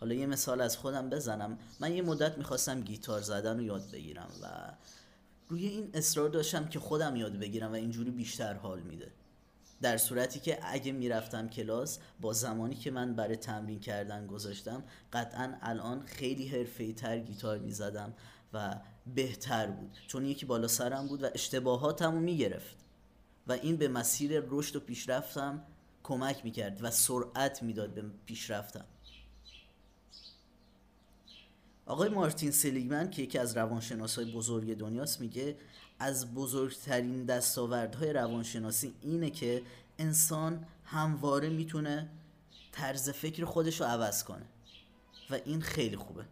حالا 0.00 0.14
یه 0.14 0.26
مثال 0.26 0.60
از 0.60 0.76
خودم 0.76 1.10
بزنم. 1.10 1.58
من 1.80 1.94
یه 1.94 2.02
مدت 2.02 2.38
می‌خواستم 2.38 2.80
گیتار 2.80 3.20
زدن 3.20 3.56
رو 3.56 3.62
یاد 3.62 3.90
بگیرم 3.90 4.30
و 4.42 4.72
روی 5.48 5.66
این 5.66 5.90
اصرار 5.94 6.28
داشتم 6.28 6.68
که 6.68 6.78
خودم 6.78 7.16
یاد 7.16 7.32
بگیرم 7.32 7.72
و 7.72 7.74
اینجوری 7.74 8.10
بیشتر 8.10 8.54
حال 8.54 8.80
میده. 8.80 9.12
در 9.80 9.96
صورتی 9.96 10.40
که 10.40 10.58
اگه 10.62 10.92
می‌رفتم 10.92 11.48
کلاس 11.48 11.98
با 12.20 12.32
زمانی 12.32 12.74
که 12.74 12.90
من 12.90 13.14
برای 13.14 13.36
تمرین 13.36 13.80
کردن 13.80 14.26
گذاشتم 14.26 14.84
قطعا 15.12 15.54
الان 15.62 16.02
خیلی 16.02 16.48
حرفه 16.48 16.92
تر 16.92 17.18
گیتار 17.18 17.58
می‌زدم 17.58 18.14
و 18.52 18.80
بهتر 19.14 19.66
بود. 19.66 19.98
چون 20.06 20.24
یکی 20.24 20.46
بالا 20.46 20.68
سرم 20.68 21.06
بود 21.06 21.22
و 21.22 21.28
اشتباهاتم 21.34 22.12
رو 22.12 22.20
می‌گرفت. 22.20 22.76
و 23.46 23.52
این 23.52 23.76
به 23.76 23.88
مسیر 23.88 24.42
رشد 24.48 24.76
و 24.76 24.80
پیشرفتم 24.80 25.62
کمک 26.02 26.44
می‌کرد 26.44 26.84
و 26.84 26.90
سرعت 26.90 27.62
می‌داد 27.62 27.94
به 27.94 28.04
پیشرفتم. 28.26 28.84
آقای 31.88 32.08
مارتین 32.08 32.50
سلیگمن 32.50 33.10
که 33.10 33.22
یکی 33.22 33.38
از 33.38 33.56
روانشناسای 33.56 34.32
بزرگ 34.32 34.76
دنیاست 34.76 35.20
میگه 35.20 35.56
از 35.98 36.34
بزرگترین 36.34 37.24
دستاوردهای 37.24 38.12
روانشناسی 38.12 38.94
اینه 39.02 39.30
که 39.30 39.62
انسان 39.98 40.66
همواره 40.84 41.48
می‌تونه 41.48 42.08
طرز 42.72 43.10
فکر 43.10 43.44
خودش 43.44 43.80
رو 43.80 43.86
عوض 43.86 44.24
کنه. 44.24 44.46
و 45.30 45.38
این 45.44 45.60
خیلی 45.60 45.96
خوبه. 45.96 46.24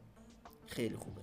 خیلی 0.66 0.97
خوبه. 0.97 1.21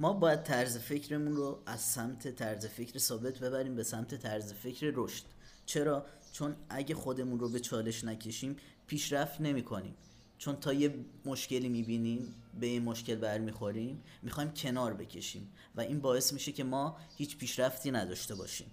ما 0.00 0.12
باید 0.12 0.42
طرز 0.42 0.78
فکرمون 0.78 1.36
رو 1.36 1.62
از 1.66 1.80
سمت 1.80 2.28
طرز 2.28 2.66
فکر 2.66 2.98
ثابت 2.98 3.38
ببریم 3.38 3.76
به 3.76 3.82
سمت 3.82 4.14
طرز 4.14 4.52
فکر 4.52 4.92
رشد. 4.94 5.24
چرا؟ 5.66 6.06
چون 6.32 6.56
اگه 6.68 6.94
خودمون 6.94 7.40
رو 7.40 7.48
به 7.48 7.60
چالش 7.60 8.04
نکشیم 8.04 8.56
پیشرفت 8.86 9.40
نمی 9.40 9.62
کنیم 9.62 9.94
چون 10.38 10.56
تا 10.56 10.72
یه 10.72 10.94
مشکلی 11.24 11.68
می‌بینیم 11.68 12.34
به 12.60 12.66
این 12.66 12.82
مشکل 12.82 13.14
برمیخوریم 13.14 14.02
می‌خوایم 14.22 14.50
کنار 14.50 14.94
بکشیم. 14.94 15.52
و 15.74 15.80
این 15.80 16.00
باعث 16.00 16.32
میشه 16.32 16.52
که 16.52 16.64
ما 16.64 16.96
هیچ 17.16 17.38
پیشرفتی 17.38 17.90
نداشته 17.90 18.34
باشیم. 18.34 18.70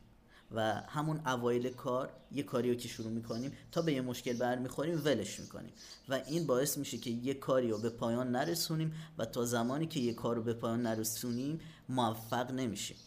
و 0.52 0.74
همون 0.74 1.22
اوایل 1.28 1.70
کار 1.70 2.14
یه 2.32 2.44
کاری 2.44 2.70
رو 2.70 2.76
که 2.76 2.88
شروع 2.88 3.12
می‌کنیم 3.12 3.52
تا 3.72 3.82
به 3.82 3.94
یه 3.94 4.02
مشکل 4.02 4.34
برمیخوریم 4.34 5.02
ولش 5.06 5.40
می‌کنیم. 5.40 5.74
و 6.10 6.14
این 6.14 6.48
باعث 6.48 6.78
میشه 6.78 6.98
که 6.98 7.10
یه 7.10 7.34
کاری 7.34 7.70
رو 7.70 7.78
به 7.78 7.90
پایان 7.90 8.32
نرسونیم 8.32 8.94
و 9.18 9.26
تا 9.26 9.46
زمانی 9.46 9.88
که 9.88 10.00
یه 10.00 10.14
کار 10.14 10.36
رو 10.36 10.44
به 10.44 10.54
پایان 10.54 10.82
نرسونیم 10.82 11.60
موفق 11.90 12.52
نمیشیم. 12.52 12.98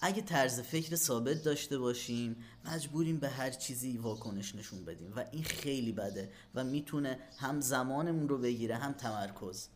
اگه 0.00 0.22
طرز 0.22 0.60
فکر 0.60 0.96
ثابت 0.96 1.42
داشته 1.42 1.78
باشیم 1.78 2.36
مجبوریم 2.64 3.18
به 3.18 3.28
هر 3.28 3.50
چیزی 3.50 3.96
واکنش 3.96 4.54
نشون 4.54 4.84
بدیم 4.84 5.12
و 5.16 5.24
این 5.32 5.44
خیلی 5.44 5.92
بده 5.92 6.32
و 6.54 6.64
می‌تونه 6.64 7.18
هم 7.38 7.60
زمانمون 7.60 8.28
رو 8.28 8.38
بگیره 8.38 8.76
هم 8.76 8.92
تمرکز. 8.92 9.68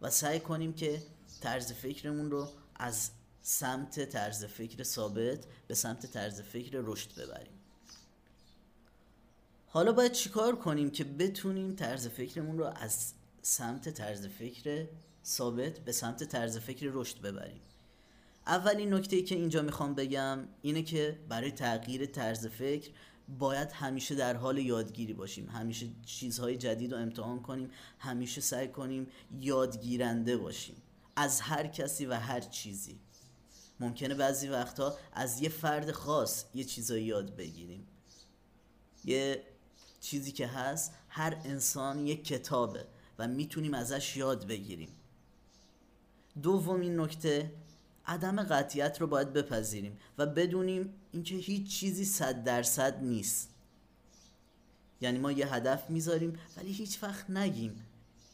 و 0.00 0.10
سعی 0.10 0.40
کنیم 0.40 0.72
که 0.72 1.02
طرز 1.40 1.72
فکرمون 1.72 2.30
رو 2.30 2.48
از 2.74 3.10
سمت 3.42 4.04
طرز 4.04 4.44
فکر 4.44 4.82
ثابت 4.82 5.46
به 5.68 5.74
سمت 5.74 6.06
طرز 6.06 6.40
فکر 6.40 6.80
رشد 6.84 7.22
ببریم. 7.22 7.52
حالا 9.66 9.92
باید 9.92 10.12
چیکار 10.12 10.56
کنیم 10.56 10.90
که 10.90 11.04
بتونیم 11.04 11.74
طرز 11.74 12.08
فکرمون 12.08 12.58
رو 12.58 12.64
از 12.64 13.12
سمت 13.42 13.88
طرز 13.88 14.26
فکر 14.26 14.86
ثابت 15.24 15.78
به 15.78 15.92
سمت 15.92 16.24
طرز 16.24 16.58
فکر 16.58 16.90
رشد 16.92 17.20
ببریم. 17.20 17.60
اولین 18.46 18.94
نکته 18.94 19.22
که 19.22 19.34
اینجا 19.34 19.62
می‌خوام 19.62 19.94
بگم 19.94 20.38
اینه 20.62 20.82
که 20.82 21.18
برای 21.28 21.50
تغییر 21.50 22.06
طرز 22.06 22.46
فکر 22.46 22.90
باید 23.38 23.72
همیشه 23.72 24.14
در 24.14 24.36
حال 24.36 24.58
یادگیری 24.58 25.12
باشیم. 25.12 25.48
همیشه 25.48 25.86
چیزهای 26.06 26.56
جدید 26.56 26.92
رو 26.92 26.98
امتحان 26.98 27.42
کنیم 27.42 27.70
همیشه 27.98 28.40
سعی 28.40 28.68
کنیم 28.68 29.06
یادگیرنده 29.40 30.36
باشیم. 30.36 30.76
از 31.16 31.40
هر 31.40 31.66
کسی 31.66 32.06
و 32.06 32.14
هر 32.14 32.40
چیزی. 32.40 32.98
ممکنه 33.82 34.14
بعضی 34.14 34.48
وقتا 34.48 34.96
از 35.12 35.40
یه 35.40 35.48
فرد 35.48 35.90
خاص 35.90 36.44
یه 36.54 36.64
چیزایی 36.64 37.04
یاد 37.04 37.36
بگیریم. 37.36 37.86
یه 39.04 39.42
چیزی 40.00 40.32
که 40.32 40.46
هست 40.46 40.92
هر 41.08 41.40
انسان 41.44 42.06
یه 42.06 42.16
کتابه 42.16 42.86
و 43.18 43.28
می‌تونیم 43.28 43.74
ازش 43.74 44.16
یاد 44.16 44.46
بگیریم. 44.46 44.88
دومین 46.42 47.00
نکته 47.00 47.52
عدم 48.06 48.42
قطعیت 48.42 49.00
رو 49.00 49.06
باید 49.06 49.32
بپذیریم 49.32 49.98
و 50.18 50.26
بدونیم 50.26 50.94
اینکه 51.12 51.34
هیچ 51.34 51.78
چیزی 51.78 52.04
صد 52.04 52.44
درصد 52.44 53.02
نیست. 53.02 53.48
یعنی 55.00 55.18
ما 55.18 55.32
یه 55.32 55.54
هدف 55.54 55.90
می‌ذاریم 55.90 56.38
ولی 56.56 56.72
هیچ 56.72 57.02
وقت 57.02 57.30
نگیم 57.30 57.86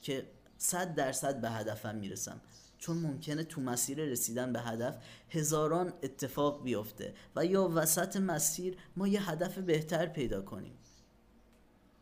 که 0.02 0.26
صد 0.58 0.94
درصد 0.94 1.40
به 1.40 1.50
هدفم 1.50 1.94
می‌رسم. 1.94 2.40
چون 2.78 2.98
ممکنه 2.98 3.44
تو 3.44 3.60
مسیر 3.60 4.04
رسیدن 4.04 4.52
به 4.52 4.60
هدف 4.60 4.96
هزاران 5.30 5.92
اتفاق 6.02 6.62
بیفته 6.62 7.14
و 7.36 7.44
یا 7.44 7.70
وسط 7.74 8.16
مسیر 8.16 8.76
ما 8.96 9.08
یه 9.08 9.30
هدف 9.30 9.58
بهتر 9.58 10.06
پیدا 10.06 10.42
کنیم 10.42 10.78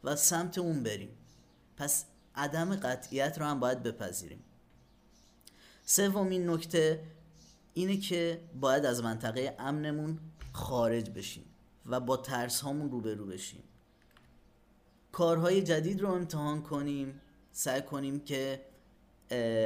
و 0.04 0.16
سمت 0.16 0.58
اون 0.58 0.82
بریم. 0.82 1.10
پس 1.76 2.04
عدم 2.34 2.76
قطعیت 2.76 3.38
رو 3.38 3.46
هم 3.46 3.60
باید 3.60 3.82
بپذیریم. 3.82 4.44
سومین 5.84 6.50
نکته 6.50 7.02
اینه 7.74 7.96
که 7.96 8.40
باید 8.60 8.84
از 8.84 9.02
منطقه 9.02 9.56
امنمون 9.58 10.18
خارج 10.52 11.10
بشیم 11.10 11.44
و 11.86 12.00
با 12.00 12.16
ترس 12.16 12.60
هامون 12.60 12.90
روبرو 12.90 13.26
بشیم. 13.26 13.62
کارهای 15.12 15.62
جدید 15.62 16.00
رو 16.00 16.12
امتحان 16.12 16.62
کنیم 16.62 17.20
سعی 17.52 17.82
کنیم 17.82 18.20
که 18.20 18.64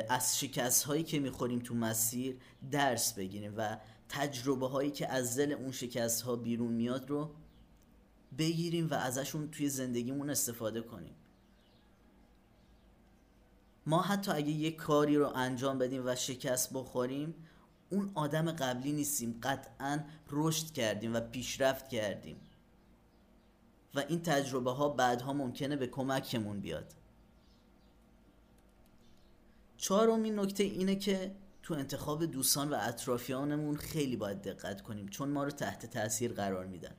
از 0.08 0.38
شکست 0.38 0.84
هایی 0.84 1.02
که 1.02 1.20
می‌خوریم 1.20 1.58
تو 1.58 1.74
مسیر 1.74 2.36
درس 2.70 3.12
بگیریم 3.14 3.54
و 3.56 3.78
تجربه 4.08 4.68
هایی 4.68 4.90
که 4.90 5.08
از 5.08 5.38
دل 5.38 5.52
اون 5.52 5.72
شکست 5.72 6.22
ها 6.22 6.36
بیرون 6.36 6.72
میاد 6.72 7.10
رو 7.10 7.34
بگیریم 8.38 8.90
و 8.90 8.94
ازشون 8.94 9.50
توی 9.50 9.68
زندگیمون 9.68 10.30
استفاده 10.30 10.80
کنیم. 10.80 11.14
ما 13.86 14.02
حتی 14.02 14.30
اگه 14.30 14.50
یه 14.50 14.70
کاری 14.70 15.16
رو 15.16 15.32
انجام 15.34 15.78
بدیم 15.78 16.02
و 16.06 16.14
شکست 16.14 16.72
بخوریم 16.72 17.34
اون 17.90 18.10
آدم 18.14 18.52
قبلی 18.52 18.92
نیستیم. 18.92 19.38
قطعا 19.42 20.00
رشد 20.30 20.72
کردیم 20.72 21.14
و 21.14 21.20
پیشرفت 21.20 21.88
کردیم. 21.88 22.40
و 23.94 24.04
این 24.08 24.22
تجربه 24.22 24.70
ها 24.70 24.88
بعدها 24.88 25.32
ممکنه 25.32 25.76
به 25.76 25.86
کمکمون 25.86 26.60
بیاد. 26.60 26.94
چهارمین 29.80 30.38
نکته 30.38 30.64
اینه 30.64 30.96
که 30.96 31.34
تو 31.62 31.74
انتخاب 31.74 32.26
دوستان 32.26 32.70
و 32.70 32.76
اطرافیانمون 32.80 33.76
خیلی 33.76 34.16
باید 34.16 34.42
دقت 34.42 34.82
کنیم 34.82 35.08
چون 35.08 35.28
ما 35.28 35.44
رو 35.44 35.50
تحت 35.50 35.86
تاثیر 35.86 36.32
قرار 36.32 36.66
میدن. 36.66 36.94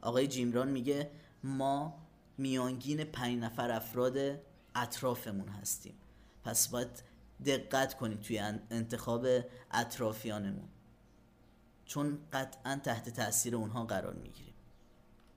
آقای 0.00 0.28
جیمران 0.28 0.68
میگه 0.68 1.10
ما 1.44 1.98
میانگین 2.38 3.04
پنج 3.04 3.38
نفر 3.38 3.70
افراد 3.70 4.18
اطرافمون 4.74 5.48
هستیم. 5.48 5.94
پس 6.44 6.68
باید 6.68 7.02
دقت 7.46 7.94
کنیم 7.94 8.18
توی 8.18 8.38
انتخاب 8.70 9.26
اطرافیانمون. 9.70 10.68
چون 11.84 12.18
قطعا 12.32 12.80
تحت 12.84 13.08
تاثیر 13.08 13.56
اونها 13.56 13.84
قرار 13.84 14.14
می‌گیریم. 14.14 14.54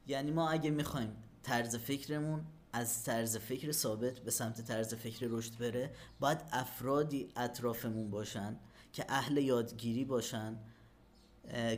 یعنی 0.07 0.31
ما 0.31 0.49
اگه 0.49 0.69
می‌خوایم 0.69 1.15
طرز 1.43 1.75
فکرمون 1.75 2.45
از 2.73 3.03
طرز 3.03 3.37
فکر 3.37 3.71
ثابت 3.71 4.19
به 4.19 4.31
سمت 4.31 4.61
طرز 4.61 4.93
فکر 4.93 5.27
رشد 5.29 5.57
بره. 5.57 5.91
باید 6.19 6.41
افرادی 6.51 7.29
اطرافمون 7.35 8.11
باشن 8.11 8.55
که 8.93 9.05
اهل 9.09 9.37
یادگیری 9.37 10.05
باشن 10.05 10.55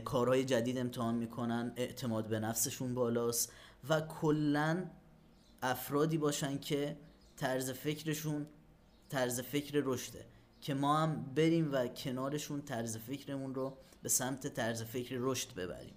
کارهای 0.04 0.44
جدید 0.44 0.78
امتحان 0.78 1.14
می‌کنن 1.14 1.72
اعتماد 1.76 2.28
به 2.28 2.40
نفسشون 2.40 2.94
بالاست 2.94 3.52
و 3.88 4.00
کلا 4.00 4.84
افرادی 5.62 6.18
باشن 6.18 6.58
که 6.58 6.96
طرز 7.36 7.70
فکرشون 7.70 8.46
طرز 9.08 9.40
فکر 9.40 9.82
رشده 9.84 10.24
که 10.60 10.74
ما 10.74 10.98
هم 10.98 11.24
بریم 11.34 11.72
و 11.72 11.88
کنارشون 11.88 12.62
طرز 12.62 12.96
فکرمون 12.96 13.54
رو 13.54 13.76
به 14.02 14.08
سمت 14.08 14.46
طرز 14.46 14.82
فکر 14.82 15.16
رشد 15.20 15.54
ببریم. 15.54 15.94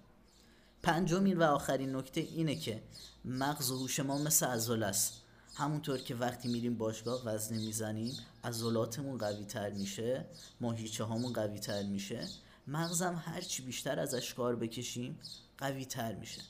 پنجمین 0.82 1.38
و 1.38 1.42
آخرین 1.42 1.96
نکته 1.96 2.20
اینه 2.20 2.56
که 2.56 2.82
مغز 3.24 3.70
و 3.70 3.78
هوش 3.78 4.00
ما 4.00 4.18
مثل 4.18 4.46
عضله 4.46 4.86
است. 4.86 5.22
همونطور 5.54 5.98
که 5.98 6.14
وقتی 6.14 6.48
میریم 6.48 6.78
باشگاه 6.78 7.22
وزنه 7.24 7.58
می‌زنیم 7.58 8.12
عضلاتمون 8.44 9.18
قوی 9.18 9.44
تر 9.44 9.70
میشه 9.70 10.26
ماهیچه 10.60 11.04
هامون 11.04 11.32
قوی 11.32 11.58
تر 11.58 11.82
میشه. 11.82 12.28
مغزم 12.66 13.22
هرچی 13.24 13.62
بیشتر 13.62 14.00
ازش 14.00 14.34
کار 14.34 14.56
بکشیم 14.56 15.18
قوی 15.58 15.84
تر 15.84 16.14
میشه. 16.14 16.42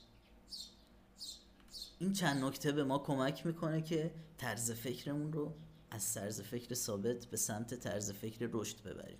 این 1.98 2.12
چند 2.12 2.44
نکته 2.44 2.72
به 2.72 2.84
ما 2.84 2.98
کمک 2.98 3.46
می‌کنه 3.46 3.82
که 3.82 4.10
طرز 4.38 4.70
فکرمون 4.70 5.32
رو 5.32 5.52
از 5.90 6.14
طرز 6.14 6.40
فکر 6.40 6.74
ثابت 6.74 7.24
به 7.26 7.36
سمت 7.36 7.74
طرز 7.74 8.12
فکر 8.12 8.48
رشد 8.52 8.82
ببریم. 8.82 9.18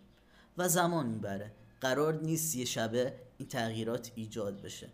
و 0.59 0.69
زمان 0.69 1.07
می‌بره. 1.07 1.53
قرار 1.81 2.21
نیست 2.23 2.57
یه 2.57 2.65
شبه 2.65 3.15
این 3.39 3.49
تغییرات 3.49 4.13
ایجاد 4.15 4.63
بشه. 4.63 4.89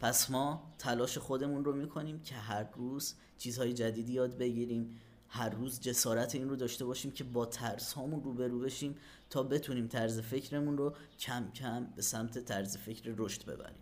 پس 0.00 0.30
ما 0.30 0.62
تلاش 0.78 1.18
خودمون 1.18 1.64
رو 1.64 1.72
می‌کنیم 1.72 2.20
که 2.20 2.34
هر 2.34 2.66
روز 2.74 3.14
چیزهای 3.38 3.72
جدیدی 3.72 4.12
یاد 4.12 4.38
بگیریم 4.38 5.00
هر 5.28 5.48
روز 5.48 5.80
جسارت 5.80 6.34
این 6.34 6.48
رو 6.48 6.56
داشته 6.56 6.84
باشیم 6.84 7.10
که 7.10 7.24
با 7.24 7.46
ترس 7.46 7.92
هامون 7.92 8.22
روبرو 8.22 8.60
بشیم 8.60 8.96
تا 9.30 9.42
بتونیم 9.42 9.88
طرز 9.88 10.20
فکرمون 10.20 10.78
رو 10.78 10.94
کم 11.18 11.50
کم 11.54 11.86
به 11.96 12.02
سمت 12.02 12.38
طرز 12.38 12.76
فکر 12.76 13.14
رشد 13.16 13.44
ببریم. 13.44 13.78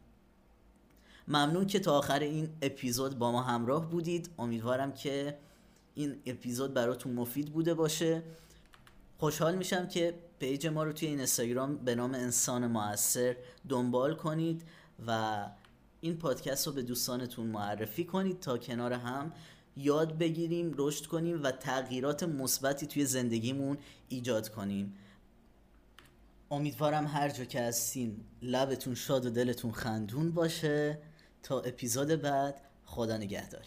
ممنون 1.29 1.67
که 1.67 1.81
تا 1.81 1.99
آخر 1.99 2.19
این 2.19 2.49
اپیزود 2.63 3.19
با 3.19 3.33
ما 3.33 3.43
همراه 3.43 3.91
بودید. 3.91 4.31
امیدوارم 4.39 4.93
که 4.93 5.39
این 5.95 6.17
اپیزود 6.27 6.75
براتون 6.75 7.13
مفید 7.13 7.53
بوده 7.53 7.75
باشه. 7.75 8.23
خوشحال 9.19 9.55
میشم 9.55 9.89
که 9.89 10.15
پیج 10.39 10.67
ما 10.67 10.85
رو 10.85 10.93
توی 10.93 11.09
این 11.09 11.19
اینستاگرام 11.19 11.77
به 11.77 11.95
نام 11.95 12.15
انسان 12.15 12.67
موثر 12.67 13.37
دنبال 13.69 14.15
کنید 14.15 14.63
و 15.07 15.47
این 16.05 16.17
پادکست 16.17 16.67
رو 16.67 16.73
به 16.73 16.83
دوستانتون 16.83 17.47
معرفی 17.47 18.05
کنید 18.05 18.41
تا 18.41 18.59
کنار 18.59 18.93
هم 18.93 19.33
یاد 19.77 20.19
بگیریم 20.19 20.75
رشد 20.79 21.07
کنیم 21.07 21.43
و 21.43 21.51
تغییرات 21.51 22.23
مثبتی 22.23 22.87
توی 22.87 23.05
زندگیمون 23.05 23.79
ایجاد 24.09 24.49
کنیم. 24.49 24.95
امیدوارم 26.51 27.07
هر 27.07 27.29
جا 27.29 27.45
که 27.45 27.61
هستین 27.61 28.17
لبتون 28.43 28.95
شاد 28.95 29.27
و 29.27 29.31
دلتون 29.31 29.73
خندون 29.73 30.31
باشه. 30.31 30.99
تا 31.43 31.61
اپیزود 31.61 32.09
بعد 32.09 32.61
خدا 32.85 33.17
نگهدار. 33.17 33.65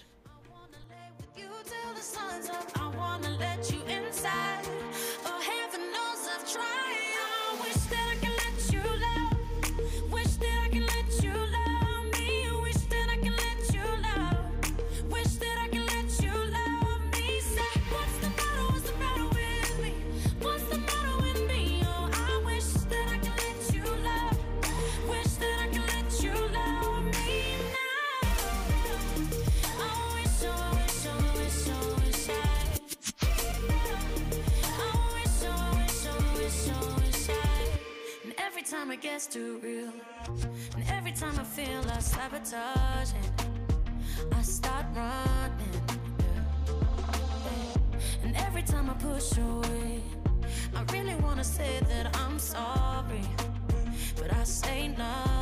Time 39.15 39.21
it 39.21 39.23
gets 39.23 39.28
too 39.28 39.60
real, 39.63 39.93
and 40.75 40.84
every 40.89 41.12
time 41.12 41.39
I 41.39 41.43
feel 41.43 41.82
like 41.84 42.01
sabotaging, 42.01 43.32
I 44.32 44.41
start 44.41 44.86
running. 44.93 45.82
And 48.23 48.36
every 48.36 48.63
time 48.63 48.89
I 48.89 48.93
push 48.93 49.38
away, 49.38 50.01
I 50.75 50.84
really 50.93 51.15
wanna 51.15 51.43
say 51.43 51.80
that 51.88 52.15
I'm 52.17 52.39
sorry, 52.39 53.25
but 54.17 54.34
I 54.34 54.43
say 54.43 54.89
nothing. 54.89 55.34